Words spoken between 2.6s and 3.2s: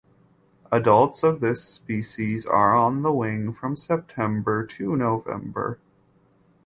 on the